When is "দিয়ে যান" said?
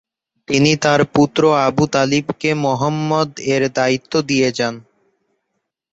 4.29-4.75